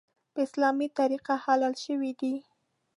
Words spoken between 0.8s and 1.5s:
طریقه